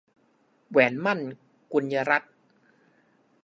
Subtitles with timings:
[0.69, 1.19] แหวนหมั้น-
[1.71, 2.31] กุลรัตน์